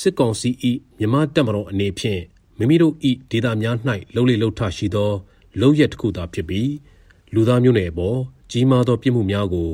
[0.00, 0.50] စစ်ကောင်စီ၏
[0.98, 2.22] မြမတက်မတော်အနေဖြင့်
[2.58, 2.94] မိမိတို့၏
[3.30, 3.76] ဒေတာများ၌
[4.14, 5.12] လှုပ်လေလှုပ်ထရှိသော
[5.60, 6.70] လုပ်ရက်တစ်ခုသာဖြစ်ပြီး
[7.34, 8.18] လူသားမျိုးနွယ်အပေါ်
[8.50, 9.70] ကြီးမားသောပြစ်မှုများကို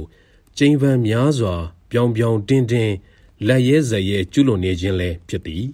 [0.59, 1.55] ကျိန်ဗန်များစွာ
[1.91, 2.95] ပြောင်ပြောင်တင်းတင်း
[3.45, 5.65] လက်ရဲဇရဲကျူးလွန်နေခြင်းလည်းဖြစ်သည်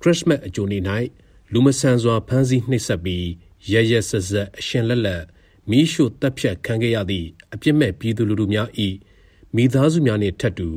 [0.00, 0.82] ခရစ်မတ်အကြိုနေ့၌
[1.52, 3.26] လူမဆန်စွာဖမ်းဆီးနှိပ်စက်ပြီး
[3.72, 5.22] ရရဆက်ဆက်အရှင်လက်လက်
[5.70, 8.68] မီးရှို့တပ်ဖြတ်ခံခဲ့ရသည့်အပြစ်မဲ့ပြည်သူလူထုများ၏
[9.54, 10.68] မိသားစုများနှင့်ထပ်တူ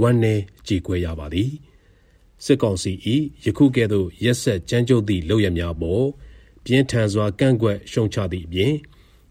[0.00, 1.50] ဝမ်းနည်းကြေကွဲရပါသည်
[2.44, 2.92] စစ်ကောင်စီ၏
[3.44, 6.06] ယခုကဲ့သို့ရက်ဆက်ကြမ်းကြုတ်သည့်လုပ်ရများပေါ်
[6.64, 8.72] ပြင်းထန်စွာကန့်ကွက်ရှုံချသည့်အပြင်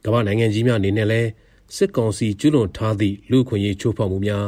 [0.05, 1.29] ကမ္ဘာနိုင်ငံကြီးများအနေနဲ့လည်း
[1.75, 4.47] စစ်ကောင်စီကျူးလွန်ထားသည့်လူခွင့်ရေးချိုးဖောက်မှုများ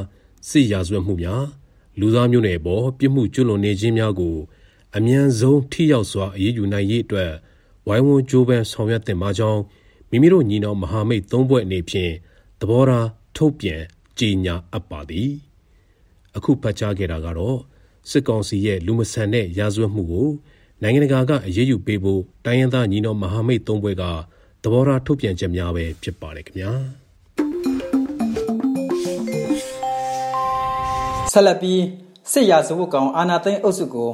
[0.49, 1.43] စစ်ရာဇဝတ်မှုများ
[1.99, 4.35] လူသားမျိုးနွယ်ပေါ်ပြစ်မှုကျူးလွန်နေခြင်းများကို
[4.95, 7.31] အမြန်ဆုံးထိရောက်စွာအရေးယူနိုင်ရေးအတွက်
[7.87, 9.61] ဝိုင်းဝန်းကြိုးပမ်းဆောင်ရွက်တင်ပါကြောင်း
[10.09, 12.11] မိမိတို့ညီနောင်မဟာမိတ်သုံးဘွဲ့အနေဖြင့်
[12.59, 13.81] သဘောထားထုတ်ပြန်
[14.19, 15.31] ကြေညာအပ်ပါသည်
[16.35, 17.57] အခုပတ်ကြားခဲ့တာကတော့
[18.09, 20.29] စစ်ကောင်စီရဲ့လူမဆန်တဲ့ရာဇဝတ်မှုကို
[20.81, 24.03] နိုင်ငံတကာကအရေးယူပေးဖို့တိုင်းရင်းသားညီနောင်မဟာမိတ်သုံးဘွဲ့က
[24.63, 26.71] သဘောထားထုတ်ပြန်ချက်များပဲဖြစ်ပါတယ်ခင်ဗျာ
[31.35, 31.81] ဆက်လက်ပြီး
[32.31, 34.11] စစ်ရာဇဝတ်ကောင်အာနာသိန်းအုပ်စုကို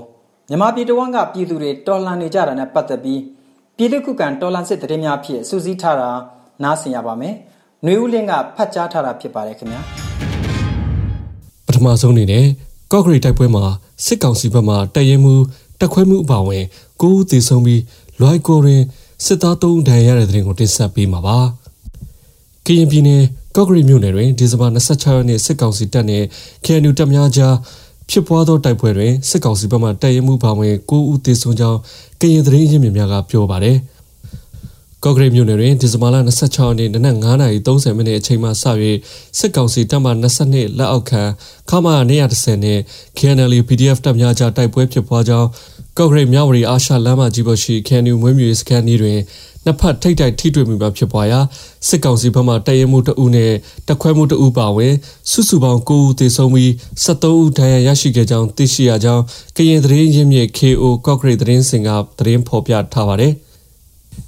[0.49, 3.21] မြန်မာပြည်တော်ကပြည်သူတွေတော်လှန်နေကြတာနဲ့ပတ်သက်ပြီး
[3.77, 6.11] ပြည်သူ့ခုခံတော်လှန်စစ်တရင်များဖြစ်စူးစီးထားတာ
[6.63, 7.33] နားဆင်ရပါမယ်။
[7.83, 9.81] ຫນွေဦးလင်းကဖတ်ကြားထားတာဖြစ်ပါတယ်ခင်ဗျာ။
[11.65, 12.45] ပထမဆုံးအနေနဲ့
[12.91, 13.63] ကော့ဂရိတ်တိုက်ပွဲမှာ
[14.05, 15.35] စစ်ကောင်စီဘက်မှတပ်ရဲမှု
[15.79, 16.63] တက်ခွဲမှုအပါအဝင်
[17.01, 17.81] ကိုဦးသေဆုံးပြီး
[18.19, 18.83] လွိုက်ကိုရင်
[19.25, 21.37] စစ်သား၃ဦးဒဏ်ရာရတဲ့တဲ့ရင်ကိုတင်ဆက်ပေးမှာပါ။
[22.65, 23.23] ကရင်ပြည်နယ်
[23.55, 26.23] ကော့ဂရိတ်မြို့နယ်တွင်ဒီဇင်ဘာ26ရက်နေ့စစ်ကောင်စီတပ်နဲ့
[26.65, 27.55] KNU တပ်များကြား
[28.09, 31.79] ဖြစ်ပွားသောတိုက်ပွဲတွင်စစ်ကောင်စီဘက်မှတပ်ရဲမှုပါဝင်9ဦးသေဆုံးကြောင်း
[32.21, 33.77] ကရင်သတင်းရင်းမြစ်များကပြောပါတယ်။
[35.03, 38.51] ကော့ဂရိတ်မြို့နယ်တွင်ဒီဇင်ဘာလ26ရက်နေ့နနက်9:30မိနစ်အချိန်မှစ၍
[39.37, 41.23] စစ်ကောင်စီတပ်မှ22လက်အောက်ခံ
[41.69, 42.79] ခမာ130နဲ့
[43.17, 45.49] KNL PDF တပ်များကြားတိုက်ပွဲဖြစ်ပွားကြောင်း
[45.97, 49.19] ကော့ဂရိတ်မြဝတီအာရှလမ်းမကြီးပေါ်ရှိ KNU မွေးမြူစကန်ဤတွင်
[49.65, 51.39] နှစ်ဖက်ထိတ်တိုက်ထိတွေ့မှုများဖြစ်ပွားရာ
[51.87, 53.51] စစ်ကောင်စီဘက်မှတပ်ရဲမှုတအုပ်နဲ့
[53.87, 54.93] တပ်ခွဲမှုတအုပ်ပါဝင်
[55.31, 56.71] စုစုပေါင်း9ဦးသေဆုံးပြီး
[57.03, 59.23] 73ဦးဒဏ်ရာရရှိခဲ့ကြောင်းသိရှိရကြောင်း
[59.57, 63.33] ကရင်သတင်းရင်းမြစ် KO ကော့ဂရိတ်သတင်းစင်ကသတင်းဖော်ပြထားပါတယ်။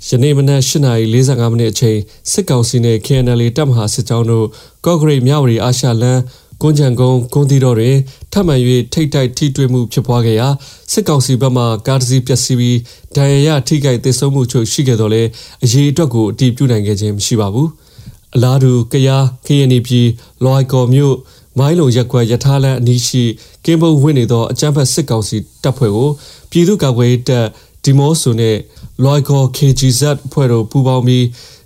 [0.07, 1.99] ယနေ့မနက်8:45မိနစ်အချိန်
[2.31, 4.47] စစ်ကောင်စီနဲ့ KNL တပ်မဟာစစ်ကြောင်းတို့
[4.85, 6.21] ကော့ဂရိတ်မြဝတီအာရှလမ်း
[6.65, 7.97] ကွန်ကြံကုန်းကွန်တီတော်တွင်
[8.31, 8.55] ထပ်မံ၍
[8.93, 10.47] ထိတ်တိုက်ထိတွေ့မှုဖြစ်ပွားခဲ့ရာ
[10.91, 12.77] စစ်ကောင်စီဘက်မှကားတစ်စီးပျက်စီးပြီး
[13.15, 15.23] ဒဏ်ရာရထိခိုက်သေဆုံးမှုချို့ရှိခဲ့တော်လဲ
[15.63, 17.69] အရေးအတွက်ကိုအတည်ပြုနိုင်ခဲ့ခြင်းမရှိပါဘူး
[18.35, 20.07] အလားတူကယား KNP ပြည်
[20.43, 21.15] လွိုင်ကော်မြို့
[21.59, 23.23] မိုင်းလုံရက်ကွက်ရထားလမ်းအနီးရှိ
[23.65, 26.09] ကင်းဘုံဝင်နေသောအကြမ်းဖက်စစ်ကောင်စီတပ်ဖွဲ့ကို
[26.51, 27.45] ပြည်သူ့ကာကွယ်ရေးတပ်
[27.83, 28.57] ဒီမော့ဆိုနဲ့
[29.03, 31.25] Loico KGZ ဖွဲ့တို့ပူးပေါင်းပြီး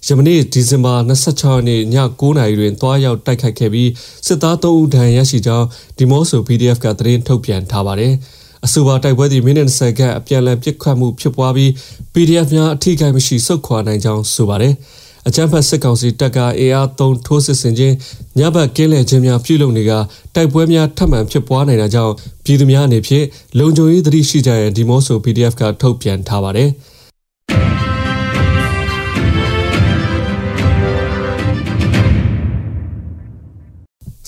[0.09, 1.81] ယမနေ့ဒီဇင်ဘာ26ရက်နေ့ည
[2.19, 3.89] 9:00နာရီတွင်တွားရောက်တိုက်ခိုက်ခဲ့ပြီး
[4.27, 5.67] စစ်သား3ဦးဒဏ်ရာရရှိကြောင်း
[5.97, 8.13] ဒီမော့ဆို PDF ကသတင်းထုတ်ပြန်ထားပါတယ်။
[8.65, 11.71] အဆိုပါတိုက်ပွဲသည်မိနစ်20ခန့်အပြန်အလှန်ပစ်ခတ်မှုဖြစ်ပွားပြီး
[12.13, 14.73] PDF များအထိကိမရှိဆုတ်ခွာနိုင်ကြောင်းဆိုပါတယ်။
[15.27, 17.95] အကြမ်းဖက်စစ်ကောင်စီတပ်ကအေအားသုံးထိုးစစ်ဆင်ခြင်း
[18.37, 19.91] ညဘက်ကင်းလည်ခြင်းများပြုလုပ်နေက
[20.35, 22.13] တိုက်ပွဲများထပ်မံဖြစ်ပွားနေတာကြောင့်
[22.45, 23.25] ပြည်သူများအနေဖြင့်
[23.59, 26.69] လုံခြုံရေးသတိရှိကြရန်ဒီမော့ဆို PDF ကထုတ်ပြန်ထားပါတယ်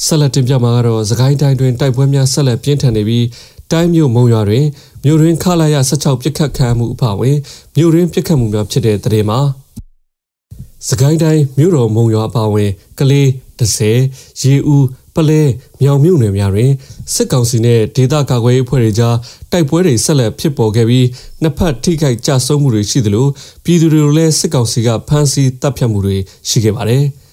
[0.05, 3.25] ဆက်လက်တင်ပြမှာကတော့သခိုင်းတိုင်းတွင်တိုက်ပွဲများဆက်လက်ပြင်းထန်နေပြီး
[3.71, 4.65] တိုင်းမြို့မုံရွာတွင်
[5.03, 7.37] မြို့တွင်ခလာရ16ပြစ်ခတ်ခံမှုအပါအဝင်
[7.75, 9.39] မြို့တွင်ပြစ်ခတ်မှုများဖြစ်တဲ့တဲ့တင်မှာ
[10.87, 13.99] စကိုင်းတိုင်းမြို့တော်မုံရွာအပါအဝင် ကလေးဒဇယ်
[14.41, 14.85] ရေဦး
[15.15, 15.41] ပလဲ
[15.81, 16.71] မြောင်မြို့နယ်များတွင်
[17.13, 19.15] စစ်ကောင်စီနှင့်ဒေသကာကွယ်ရေးအဖွဲ့တွေကြား
[19.51, 21.07] တိုက်ပွဲတွေဆက်လက်ဖြစ်ပေါ်ခဲ့ပြီး
[21.41, 23.27] နှစ်ဖက်ထိခိုက်ကြဆုံးမှုတွေရှိသလို
[23.63, 26.17] ပြည်သူတွေကိုလည်းစစ်ကောင်စီကဖမ်းဆီးတပ်ဖြတ်မှုတွေ
[26.49, 27.05] ရှိခဲ့ပါတယ်။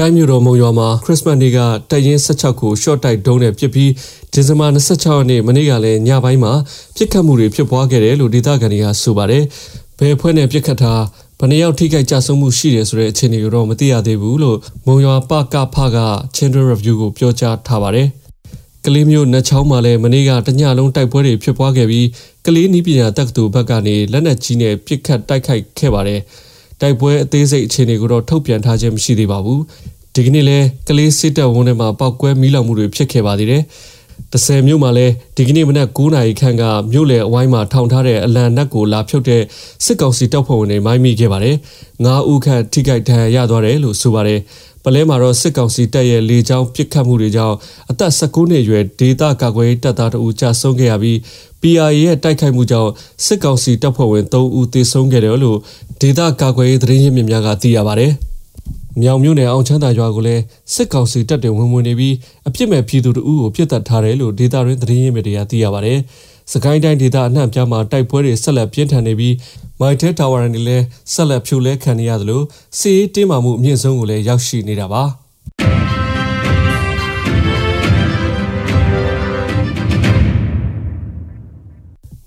[0.00, 1.58] တိုင်းမြို့တော်မုံရွာမှာခရစ်စမတ်နေ့က
[1.90, 3.90] တိုက်ရင်16ကိုရှော့တိုက်ဒုံးနဲ့ပစ်ပြီး
[4.32, 6.52] ဒီဇင်ဘာ26ရက်နေ့မနေ့ကလည်းညပိုင်းမှာ
[6.96, 9.44] ပြစ်ခတ်မှုတွေဖြစ်ပွားခဲ့တယ်လို့ဒေသခံတွေကဆိုပါတယ်။
[9.98, 10.94] ဘယ်ဖွဲ့နဲ့ပြစ်ခတ်တာ
[11.38, 15.98] ဘယ်နှယောက်ထိခိုက်ကြဆုံးမှုရှိတယ်ဆိုတဲ့အခြေအနေကိုတော့မသိရသေးဘူးလို့မုံရွာပကဖက
[16.36, 18.08] Channel Review ကိုပြောကြားထားပါတယ်။
[18.84, 22.06] ကလေးမျိုးနှချောင်းမှာလည်းမနေ့ကတညလုံးတိုက်ပွဲတွေဖြစ်ပွားခဲ့ပြီး
[22.46, 26.20] ကလေးနီးပညာတက္ကသိုလ်ဘက်ကနေလက်နက်ကြီးနဲ့ပစ်ခတ်တိုက်ခိုက်ခဲ့ပါတယ်။
[26.80, 29.60] တိုက်ပွဲအသေးစိတ်အခြေအနေကိုတော့ထုတ်ပြန်ထားခြင်းမရှိသေးပါဘူး။
[30.14, 30.58] ဒီကနေ့လဲ
[30.88, 33.62] ကလေးစစ်တပ်ဝန်းထဲမှာပောက်ကွဲမီးလောင်မှုတွေဖြစ်ခဲ့ပါသေးတယ်။
[34.32, 36.62] 30မြို့မှာလည်းဒီကနေ့မနက်9နာရီခန့်က
[36.92, 39.42] မြို့လယ်အဝိုင်းမှာထောင်ထားတဲ့အလံနက်ကိုလာဖြုတ်တဲ့
[39.84, 41.56] စစ်ကောင်စီတပ်ဖွဲ့ဝင်တွေမိုင်းမိခဲ့ပါတယ်။
[42.04, 44.40] 9ဦးခန့်ထိခိုက်ဒဏ်ရာရသွားတယ်လို့ဆိုပါတယ်။
[44.88, 47.56] ပလဲမှာတော့စစ်ကောင်စီတပ်ရဲ့လေကြောင်းပစ်ခတ်မှုတွေကြောင့်
[47.90, 51.16] အသက်19နှစ်အရွယ်ဒေသကာကွယ်တပ်သားတအူကြာဆုံးခဲ့ရပြီး
[51.60, 52.90] PRA ရဲ့တိုက်ခိုက်မှုကြောင့်
[53.24, 55.58] စစ်ကောင်စီတပ်ဖွဲ့ဝင်3ဦးသေဆုံးခဲ့တယ်လို့
[56.00, 58.12] ဒေသကာကွယ်ရေးသတင်းရင်းမြစ်များကသိရပါတယ်။
[59.00, 60.42] မြောင်မြို့နယ်အောင်ချမ်းသာရွာကိုလည်း
[60.74, 62.14] စစ်ကောင်စီတပ်တွေဝင်ဝင်နေပြီး
[62.48, 65.94] အပြစ်မဲ့ပြည်သူတို့ကိုပြစ်တက်ထားတယ်လို့ဒေတာရင်းသတင်းရင်းမြစ်တွေကသိရပါဗျ။
[66.52, 69.34] စကိုင်းတိုင်းဒေသအနှံ့ပြားမှာတိုက်ပွဲတွေဆက်လက်ပြင်းထန်နေပြီး
[69.80, 72.42] မိုက်တဲတာဝါရန်တွေလည်းဆက်လက်ဖြိုလဲခံနေရသလို
[72.78, 75.04] စီးတင်းမာမှုအမြင့်ဆုံးကိုလည်းရောက်ရှိနေတာပါ။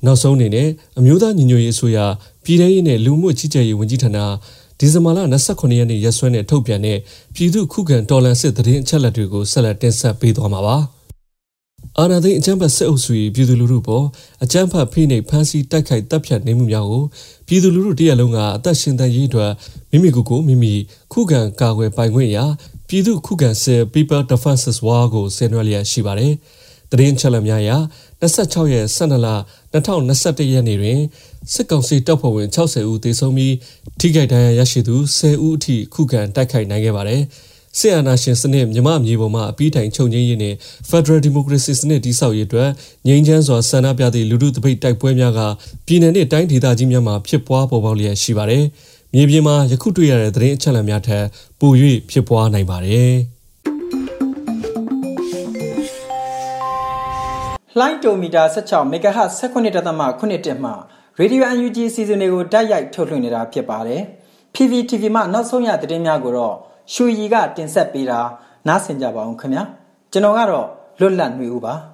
[0.05, 0.67] နောက်ဆုံးအနေနဲ့
[0.99, 1.97] အမျိုးသားညီညွတ်ရေးအစိုးရ
[2.43, 4.17] ပြည်ထောင်ရေးနဲ့လူမှုကြီးကြပ်ရေးဝန်ကြီးဌာန
[4.79, 6.97] ဒီဇင်ဘာလ29ရက်နေ့ရက်စွဲနဲ့ထုတ်ပြန်တဲ့
[7.35, 10.77] ပြည်သူခုခံတော်လှန်စစ်သတင်းအချက်အလက်တွေကိုဆက်လက်တင်ဆက်ပေးသွားမှာပါ။
[11.97, 14.05] အာဏာသိမ်းအကြမ်းဖက်စစ်အုပ်စု၏ပြည်သူလူထုပေါ်
[14.43, 17.03] အကြမ်းဖက်ဖိနှိပ်ဖမ်းဆီးတိုက်ခိုက်တပ်ဖြတ်နေမှုများကို
[17.47, 19.51] ပြည်သူလူထုတရက်လုံးကအသက်ရှင်သန်ရေးအတွက်
[19.91, 20.73] မိမိကိုယ်ကိုမိမိ
[21.13, 22.45] ခုခံကာကွယ်ပိုင်ခွင့်ရာ
[22.87, 26.33] ပြည်သူခုခံစစ် People Defenses War ကိုဆင်နွှဲလျက်ရှိပါတယ်။
[26.91, 27.71] သတင်းချက်လက်များအရ
[28.21, 29.27] 26ရက်12လ
[29.73, 30.99] 2021ရက်နေ့တွင်
[31.53, 33.55] စစ်ကောင်စီတပ်ဖွဲ့ဝင်60ဦးသေဆုံးပြီး
[33.99, 37.21] ထိခိုက်ဒဏ်ရာရရှိသူ10ဦးအထိခုခံတိုက်ခိုက်နိုင်ခဲ့ပါတယ်။
[37.77, 40.55] စစ်အာဏာရှင်စနစ်မြမမြေပေါ်မှာအပြီးတိုင်ချုပ်ငြိမ်းရေးနဲ့
[40.89, 42.69] Federal Democracy စနစ်တည်ဆောက်ရေးအတွက်
[43.07, 45.39] ငြိမ်းချမ်းစွာဆန္ဒပြသည့်လူထုတပိတ်တိုက်ပွဲများက
[45.85, 48.63] ပြည်내နဲ့တိုင်းဒေသကြီးများမှာဖြစ်ပွားပေါ်ပေါက်လျက်ရှိပါတယ်။
[49.13, 51.25] မြေပြင်မှာယခုတွေ့ရတဲ့သတင်းအချက်အလက်များထက်
[51.59, 51.71] ပို၍
[52.11, 53.13] ဖြစ်ပွားနိုင်ပါတယ်။
[57.77, 60.73] လှိုင်းတိုမီတာ16 MHz 19.8မှ
[61.19, 64.01] Radio UNG စီစဉ်တွေကိုတိုက်ရိုက်ထုတ်လွှင့်နေတာဖြစ်ပါတယ်။
[64.55, 66.55] PPTV မှနောက်ဆုံးရသတင်းများကိုတော့
[66.93, 68.19] ရွှေရီကတင်ဆက်ပေးတာ
[68.67, 69.63] နားဆင်ကြပါအောင်ခင်ဗျာ။
[70.11, 70.67] ကျွန်တော်ကတော့
[70.99, 71.73] လွတ်လပ်နေဦးပါ။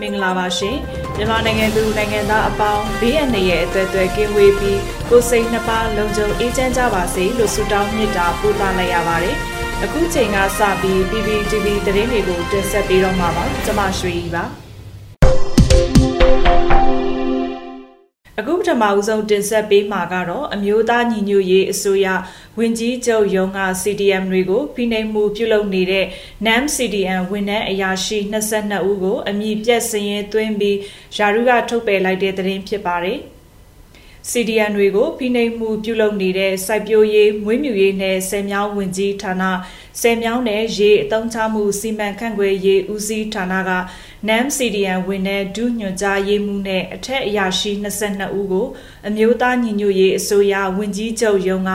[0.00, 0.76] မင်္ဂလာပါရှင်။
[1.16, 9.36] မြန်မာနိုင်ငံသူနိုင်ငံသားအပေါင်းဘေးအန္တရာယ်အသွက်အသွက်ကင်းဝေးပြီးကိုယ်စိတ်နှပါလုံခြုံအေးချမ်းကြပါစေလို့ဆုတောင်းမြတ်တာပို့သလိုက်ရပါတယ်။
[9.84, 14.44] အခုချိန်ကစပြီး PPTV သတင်းတွေကိုတင်ဆက်ပေးတော့မှာပါကျွန်မရွှေဤပါ
[18.40, 22.06] အခုပထမဦးဆုံးတင်ဆက်ပေးမှာကတော့အမျိုးသားညီညွတ်ရေးအစိုးရ
[22.58, 26.06] ဝင်ကြီးချုပ်ရုံးက CDM တွေကိုဖိနှိပ်မှုပြုလုပ်နေတဲ့
[26.46, 30.78] NAM CDM ဝန်ထမ်းအရာရှိ22ဦးကို အမည်ပြတ်စည်ရင်သွင်းပြီး
[31.16, 33.20] ယာရုကထုတ်ပယ်လိုက်တဲ့သတင်းဖြစ်ပါတယ်။
[34.30, 39.42] CDN တွေကိုဖိနှိပ်မှုပြုလုပ်နေတဲ့စိုက်ပျိုးရေးမွေးမြူရေးနဲ့ဆယ်မြောင်းဝင်ကြီးဌာန
[40.00, 43.70] ဆယ်မြောင်းနဲ့ရေအသုံးချမှုစီမံခန့်ခွဲရေးဦးစီးဌာနက
[44.28, 48.66] NAM CDN ဝင်တဲ့ဒုညွှန်ကြားရေးမှူးနဲ့အထက်အရာရှိ22ဦးကို
[49.08, 51.70] အမျိုးသားညီညွတ်ရေးအစိုးရဝင်ကြီးချုပ်ရုံးက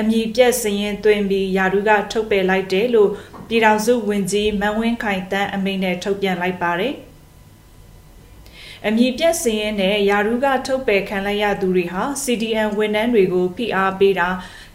[0.00, 3.10] အမည်ပြက်စည်ရင်သွင်းပြီးယာရုကထုတ်ပယ်လိုက်တယ်လို့
[3.48, 6.94] ပြည်ထောင်စုဝင်ကြီးမန်ဝင်းခိုင်တန်းအမိန့်နဲ့ထုတ်ပြန်လိုက်ပါတယ်။
[8.86, 14.28] အမည်ပြတ်စင်းရဲနဲ့ယာရုကထုတ်ပယ်ခံလိုက်ရသူတွေဟာ CDN ဝန်ထမ်းတွေကိုဖိအားပေးတာ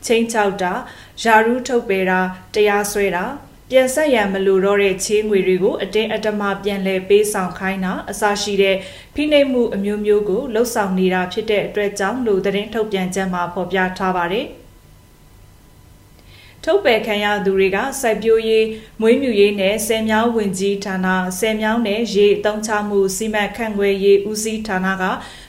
[0.05, 0.73] ချိန်ချောက်တာ
[1.23, 2.19] ယာရုထုတ်ပယ်တာ
[2.53, 3.25] တရားစွဲတာ
[3.69, 8.77] ပြန်ဆက်ရန်မလိုတော့တဲ့ချေးငွေတွေကိုအတင်းအဓမ္မပြန်လည်ပေးဆောင်ခိုင်းတာအစရှိတဲ့
[9.15, 14.47] ဖိနှိပ်မှုအမျိုးမျိုးကိုလှုပ်ဆောင်နေတာဖြစ်တဲ့အတွက်ကြောင့်လို့သတင်းထုတ်ပြန်ချက်မှာဖော်ပြထားပါတယ်။
[16.63, 18.65] ထုတ်ပယ်ခံရသူတွေကစိုက်ပျိုးရေး
[19.01, 21.07] မွေးမြူရေးနဲ့ဆယ်မြောင်းဝင်ကြီးဌာန
[21.39, 25.03] ဆယ်မြောင်းနဲ့ရေအသုံးချမှုစီမံခန့်ခွဲရေးဦးစီးဌာနက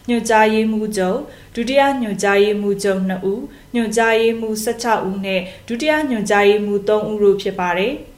[0.08, 1.18] ညွှန်ကြားရေးမှူးချုပ်
[1.54, 3.42] ဒုတိယညွှန်ကြားရေးမှူးချုပ်2ဦး
[3.74, 7.94] ညွှန်ကြားရေးမှူး16ဦးနဲ့ဒုတိယညွှန်ကြားရေးမှူး3ဦးတို့ဖြစ်ပါတယ်။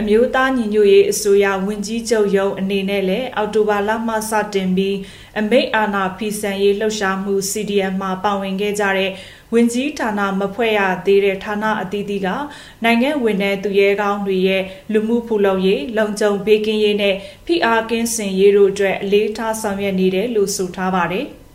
[0.00, 4.96] အမျိုးသားညီညွတ်ရေးအစိုးရဝန်ကြီးချုပ်ရုံးအနေနဲ့လည်းအောက်တိုဘာလမှစတင်ပြီး
[5.38, 9.10] အမိတ်အာဏာဖီဆန်ရေးလှုပ်ရှားမှု CDM မှာပါဝင်ခဲ့ကြတဲ့
[9.52, 12.28] ဝင်ကြီးဌာနမဖွဲ့ရသေးတဲ့ဌာနအသီးသီးက
[12.84, 17.14] နိုင်ငံဝင်တဲ့သူရဲကောင်းတွေရဲ့လူမှုဖူလုံရေးလုံခြုံဘေးကင်းရေးနဲ့
[17.46, 21.28] ဖိအားကင်းစင်ရေးတို့အတွက်အလေးထားဆောင်ရွက်နေတယ်လို့ဆိုထားပါတယ်။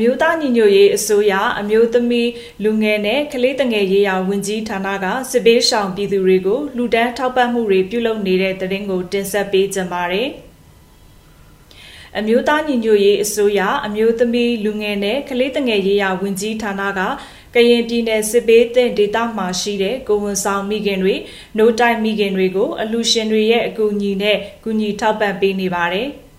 [0.00, 2.30] မျိုးသားညီညွတ်ရေးအစိုးရအမျိုးသမီး
[2.64, 10.28] လူငယ်နဲ့ကလေးတငယ်ရေးရာဝန်ကြီးဌာနကစစ်ဘေးရှောင်ပြည်သူတွေကိုလူဒန်းထောက်ပံ့မှုတွေပြုလုပ်နေတဲ့တဲ့ရင်ကိုတင်ဆက်ပေးကြပါမယ်။
[12.18, 17.00] အမျိုးသားညီညွတ်ရေးအစိုးရအမျိုးသမီးလူငယ်နဲ့ကလေးတငယ်ရေးရာဝန်ကြီးဌာနက
[17.54, 21.14] ကရင်ပြည်နယ်စစ်ဘေးသင့်ဒေသမှာရှိတဲ့ကိုဝန်ဆောင်မိခင်တွေ၊
[21.58, 26.08] နိုးတိုက်မိခင်တွေကိုအလူရှင်တွေရဲ့အကူအညီနဲ့ကူညီထောက်ပံ့ပေးနေပါတယ်။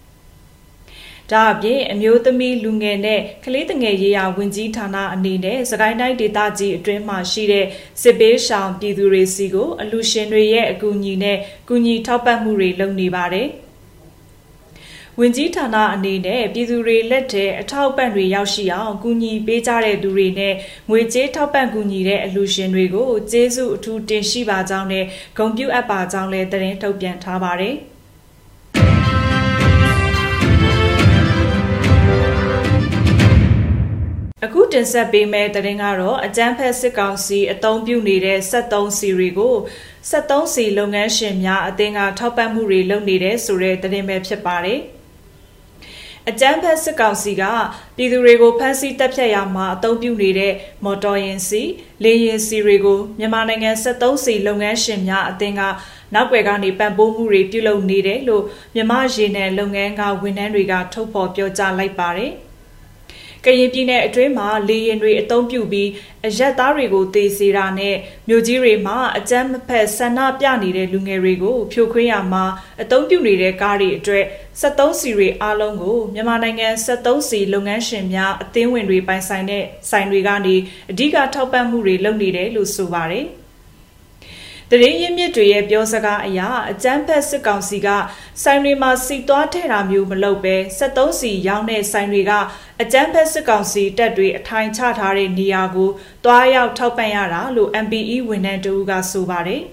[1.32, 7.66] ဒါအပြင်အမျိုးသမီးလူငယ်နဲ့ကလေးငယ်ရေးရာဝန်ကြီးဌာနအနေနဲ့စကိုင်းတိုင်းဒေသကြီးအတွင်းမှာရှိတဲ့
[8.02, 13.50] စစ်ပေးရှောင်ပြည်သူတွေစီကိုအလူရှင်တွေရဲ့အကူအညီနဲ့ကူညီထောက်ပံ့မှုတွေလုပ်နေပါတယ်။
[15.20, 20.54] ဝင်ကြီးဌာနအနေနဲ့ပြည်သူတွေလက်ထဲအထောက်ပံ့တွေရောက်ရှိအောင်ကူညီပေးကြတဲ့သူတွေနဲ့
[20.90, 25.06] ငွေကြေးထောက်ပံ့ကူညီတဲ့အလှူရှင်တွေကိုကျေးဇူးအထူးတင်ရှိပါကြောင်းနဲ့
[25.38, 27.78] ဂုဏ်ပြုအပ်ပါကြောင်းလည်းသတင်းထုတ်ပြန်ထားပါတယ်။
[34.46, 39.56] အခုတင်ဆက်ပေးမယ့်သတင်းကတော့အကြမ်းဖက်စစ်ကောင်စီအုံပြုနေတဲ့73စီတွေကို
[40.10, 44.80] 73စီလုပ်ငန်းရှင်များအသင်းကထောက်ပံ့မှုတွေလုပ်နေတဲ့ဆိုတဲ့သတင်းပဲဖြစ်ပါတယ်။
[46.30, 47.44] အကြမ်းဖက်စစ်ကောင်စီက
[47.96, 51.62] ပြည်သူတွေကိုဖမ်းဆီးတပ်ဖြတ်ရမှာအုံပြုနေတဲ့မော်တော်ယာဉ်စီ
[52.04, 55.62] လေယာဉ်စီတွေကိုမြန်မာနိုင်ငံ73စီလုပ်ငန်းရှင်များအသင်းက
[56.14, 58.44] နောက်ွယ်ကနေပံ့ပိုးမှုတွေပြုလုပ်နေတယ်လို့
[58.76, 62.34] မြမရေနယ်လုပ်ငန်းကဝန်ထမ်းတွေကထုတ်ဖော်ပြောကြားလိုက်ပါတယ်။
[63.46, 65.90] ကရင်ပြည်နယ်အတွင်းမှာလေရင်တွေအုံပြုပြီး
[66.28, 67.96] အရက်သားတွေကိုတေစေတာနဲ့
[68.28, 72.44] မြို့ကြီးတွေမှာအကြမ်းမဖက်ဆန္ဒပြနေတဲ့လူငယ်တွေကိုဖြိုခွင်းရမှာ
[72.82, 74.26] အုံပြုနေတဲ့ကားတွေအတွက်
[74.62, 80.56] 73စီတွေအားလုံးကိုမြန်မာနိုင်ငံ73စီလုပ်ငန်းရှင်များအသင်းဝင်တွေပိုင်ဆိုင်တဲ့ဆိုင်တွေကနေ
[80.92, 83.28] အဓိကထောက်ပံ့မှုတွေလုပ်နေတယ်လို့ဆိုပါတယ်။
[84.74, 86.40] တရင်ရင်းမြစ်တွေရဲ့ပြောစကားအရ
[86.72, 87.88] အကြမ်းဖက်စစ်ကောင်စီက
[88.44, 92.32] ဆိုင်တွေမှာစီသွားထဲတာမျိုးမလုပ်ပဲ73စီရောင်းတဲ့ဆိုင်တွေက
[92.82, 95.90] အကြမ်းဖက်စစ်ကောင်စီတပ်တွေအထိုင်ချထားတဲ့နေရာကို
[96.26, 99.64] တွားရောက်ထောက်ပံ့ရတာလို့ MPE ဝန်ထမ်းတဦးကဆိုပါတယ်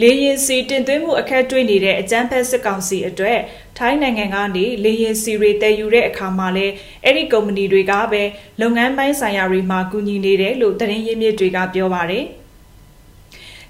[0.00, 3.38] လေရင်စီတင်သွင်းမှုအခက်တွေ့နေတဲ့အကြမ်းဖက်စစ်ကောင်စီအတွက်
[3.78, 6.66] ထိုင်းနိုင်ငံကနေလေရင်စီတွေတည်ယူတဲ့အခါမှာလဲ
[7.04, 8.22] အဲ့ဒီကုမ္ပဏီတွေကပဲ
[8.60, 12.26] လုပ်ငန်းပိုင်းဆိုင်ရာတွေမှာကူညီနေတယ်လို့သတင်းရင်းမြစ်တွေကပြောပါတယ်။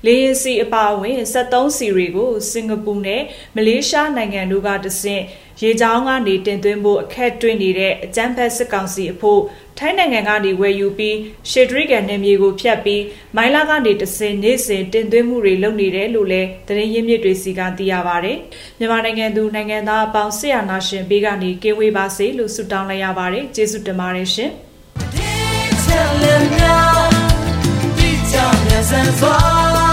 [0.07, 3.23] လေယာဉ်စီအပါအဝင်73စီတွေကိုစင်ကာပူနဲ့
[3.57, 5.23] မလေးရှားနိုင်ငံတို့ကတဆင့်
[5.63, 9.41] ရေချောင်းကနေတင်သွင်းဖို့အခက်တွေ့နေတဲ့အကြမ်းဖက်စစ်ကောင်စီအဖို့
[9.79, 11.17] ထိုင်းနိုင်ငံကနေဝယ်ယူပြီး
[11.51, 13.03] ရှေဒရီကန်နယ်မြေကိုဖျက်ပြီး
[13.37, 18.33] မိုင်းလာကနေတဆင့်နေစဉ်တင်သွင်းမှုတွေလုပ်နေတယ်လို့လည်းသတင်းရင်းမြစ်တွေစီကသိရပါဗျ။
[18.79, 24.51] မြန်မာနိုင်ငံသူနိုင်ငံသားအပေါင်းဆရာနာရှင်ဘေးကနေကင်းဝေးပါစေလို့ဆုတောင်းလိုက်ရပါတယ်။ကျေးဇူးတင်ပါတယ်ရှင်